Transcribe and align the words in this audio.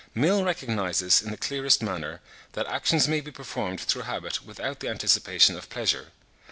ii. 0.01 0.07
p. 0.23 0.27
422) 0.29 1.25
in 1.25 1.29
the 1.29 1.37
clearest 1.37 1.83
manner, 1.83 2.21
that 2.53 2.65
actions 2.65 3.07
may 3.07 3.21
be 3.21 3.29
performed 3.29 3.79
through 3.81 4.01
habit 4.01 4.43
without 4.43 4.79
the 4.79 4.89
anticipation 4.89 5.55
of 5.55 5.69
pleasure. 5.69 6.07